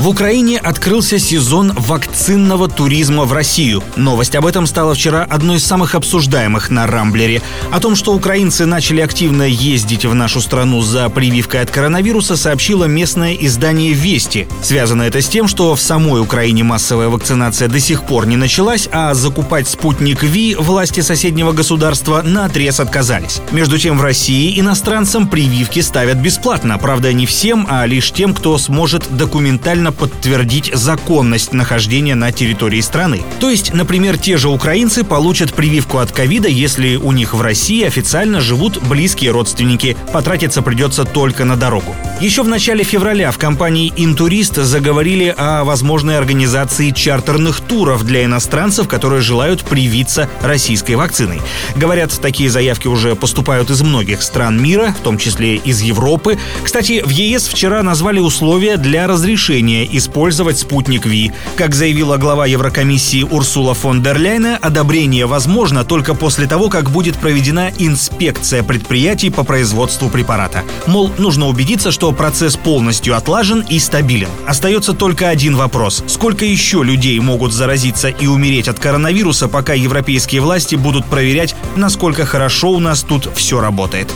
[0.00, 3.82] В Украине открылся сезон вакцинного туризма в Россию.
[3.96, 7.42] Новость об этом стала вчера одной из самых обсуждаемых на Рамблере.
[7.70, 12.86] О том, что украинцы начали активно ездить в нашу страну за прививкой от коронавируса, сообщило
[12.86, 14.48] местное издание «Вести».
[14.62, 18.88] Связано это с тем, что в самой Украине массовая вакцинация до сих пор не началась,
[18.90, 23.42] а закупать спутник Ви власти соседнего государства на отрез отказались.
[23.52, 26.78] Между тем в России иностранцам прививки ставят бесплатно.
[26.78, 32.80] Правда, не всем, а лишь тем, кто сможет документально официально подтвердить законность нахождения на территории
[32.80, 33.22] страны.
[33.40, 37.84] То есть, например, те же украинцы получат прививку от ковида, если у них в России
[37.84, 39.96] официально живут близкие родственники.
[40.12, 41.94] Потратиться придется только на дорогу.
[42.20, 48.88] Еще в начале февраля в компании «Интурист» заговорили о возможной организации чартерных туров для иностранцев,
[48.88, 51.40] которые желают привиться российской вакциной.
[51.76, 56.38] Говорят, такие заявки уже поступают из многих стран мира, в том числе из Европы.
[56.62, 61.32] Кстати, в ЕС вчера назвали условия для разрешения разрешение использовать спутник Ви.
[61.56, 67.16] Как заявила глава Еврокомиссии Урсула фон дер Ляйна, одобрение возможно только после того, как будет
[67.16, 70.62] проведена инспекция предприятий по производству препарата.
[70.86, 74.28] Мол, нужно убедиться, что процесс полностью отлажен и стабилен.
[74.46, 76.04] Остается только один вопрос.
[76.06, 82.24] Сколько еще людей могут заразиться и умереть от коронавируса, пока европейские власти будут проверять, насколько
[82.26, 84.08] хорошо у нас тут все работает?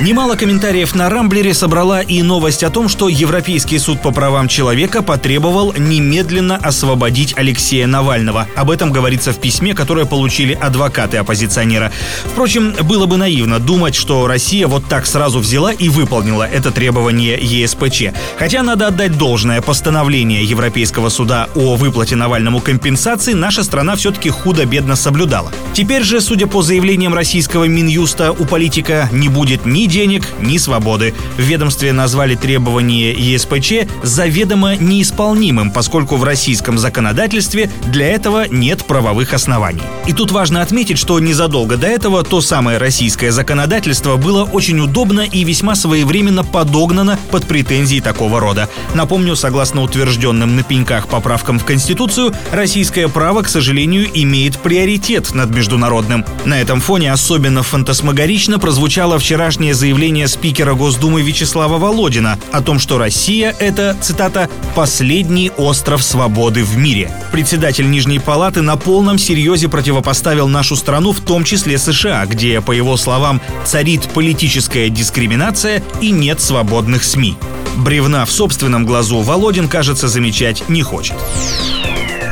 [0.00, 5.02] Немало комментариев на Рамблере собрала и новость о том, что Европейский суд по правам человека
[5.02, 8.46] потребовал немедленно освободить Алексея Навального.
[8.54, 11.90] Об этом говорится в письме, которое получили адвокаты оппозиционера.
[12.26, 17.36] Впрочем, было бы наивно думать, что Россия вот так сразу взяла и выполнила это требование
[17.36, 18.14] ЕСПЧ.
[18.38, 24.94] Хотя надо отдать должное постановление Европейского суда о выплате Навальному компенсации наша страна все-таки худо-бедно
[24.94, 25.50] соблюдала.
[25.72, 31.14] Теперь же, судя по заявлениям российского Минюста, у политика не будет ни денег, ни свободы.
[31.36, 39.32] В ведомстве назвали требование ЕСПЧ заведомо неисполнимым, поскольку в российском законодательстве для этого нет правовых
[39.32, 39.82] оснований.
[40.06, 45.22] И тут важно отметить, что незадолго до этого то самое российское законодательство было очень удобно
[45.22, 48.68] и весьма своевременно подогнано под претензии такого рода.
[48.94, 55.50] Напомню, согласно утвержденным на пеньках поправкам в Конституцию, российское право, к сожалению, имеет приоритет над
[55.50, 56.24] международным.
[56.44, 62.98] На этом фоне особенно фантасмагорично прозвучало вчерашнее заявление спикера Госдумы Вячеслава Володина о том, что
[62.98, 67.10] Россия— это, цитата, «последний остров свободы в мире».
[67.32, 72.72] Председатель Нижней Палаты на полном серьезе противопоставил нашу страну, в том числе США, где, по
[72.72, 77.36] его словам, царит политическая дискриминация и нет свободных СМИ.
[77.76, 81.16] Бревна в собственном глазу Володин, кажется, замечать не хочет.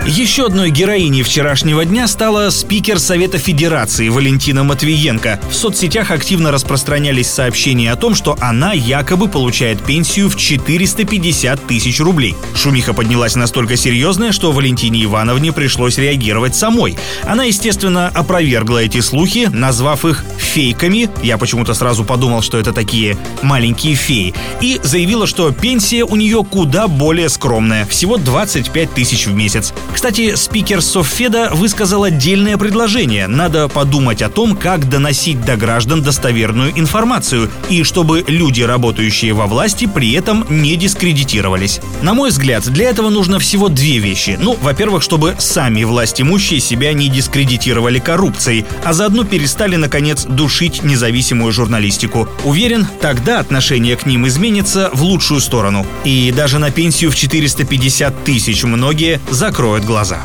[0.07, 5.41] Еще одной героиней вчерашнего дня стала спикер Совета Федерации Валентина Матвиенко.
[5.51, 11.99] В соцсетях активно распространялись сообщения о том, что она якобы получает пенсию в 450 тысяч
[11.99, 12.37] рублей.
[12.55, 16.97] Шумиха поднялась настолько серьезная, что Валентине Ивановне пришлось реагировать самой.
[17.25, 21.11] Она, естественно, опровергла эти слухи, назвав их фейками.
[21.25, 24.35] Я почему-то сразу подумал, что это такие маленькие феи.
[24.61, 27.87] И заявила, что пенсия у нее куда более скромная.
[27.87, 29.75] Всего 25 тысяч в месяц.
[29.97, 33.27] Кстати, спикер Софеда высказал отдельное предложение.
[33.29, 39.47] Надо подумать о том, как доносить до граждан достоверную информацию, и чтобы люди, работающие во
[39.47, 41.81] власти, при этом не дискредитировались.
[42.03, 44.39] На мой взгляд, для этого нужно всего две вещи.
[44.39, 50.83] Ну, во-первых, чтобы сами власть имущие себя не дискредитировали коррупцией, а заодно перестали, наконец, душить
[50.83, 52.29] независимую журналистику.
[52.45, 55.87] Уверен, тогда отношение к ним изменится в лучшую сторону.
[56.05, 60.23] И даже на пенсию в 450 тысяч многие закроют глаза.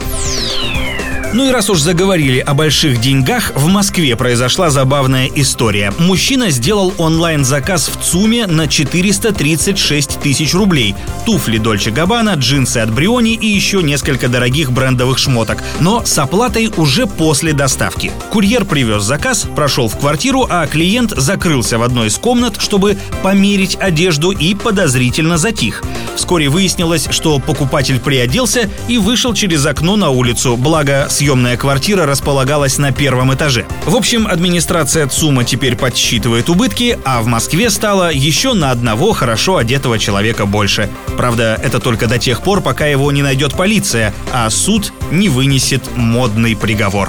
[1.33, 5.93] Ну и раз уж заговорили о больших деньгах, в Москве произошла забавная история.
[5.97, 10.93] Мужчина сделал онлайн-заказ в ЦУМе на 436 тысяч рублей.
[11.25, 15.63] Туфли Дольче Габбана, джинсы от Бриони и еще несколько дорогих брендовых шмоток.
[15.79, 18.11] Но с оплатой уже после доставки.
[18.29, 23.77] Курьер привез заказ, прошел в квартиру, а клиент закрылся в одной из комнат, чтобы померить
[23.79, 25.81] одежду и подозрительно затих.
[26.17, 32.79] Вскоре выяснилось, что покупатель приоделся и вышел через окно на улицу, благо съемная квартира располагалась
[32.79, 33.67] на первом этаже.
[33.85, 39.57] В общем, администрация ЦУМа теперь подсчитывает убытки, а в Москве стало еще на одного хорошо
[39.57, 40.89] одетого человека больше.
[41.17, 45.95] Правда, это только до тех пор, пока его не найдет полиция, а суд не вынесет
[45.95, 47.07] модный приговор.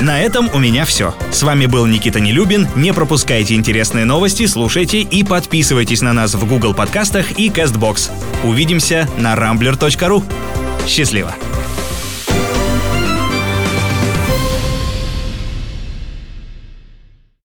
[0.00, 1.14] На этом у меня все.
[1.30, 2.66] С вами был Никита Нелюбин.
[2.74, 8.10] Не пропускайте интересные новости, слушайте и подписывайтесь на нас в Google подкастах и CastBox.
[8.42, 10.24] Увидимся на rambler.ru.
[10.88, 11.36] Счастливо!